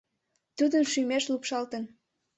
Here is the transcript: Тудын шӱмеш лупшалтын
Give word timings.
Тудын 0.57 0.83
шӱмеш 0.91 1.23
лупшалтын 1.31 1.83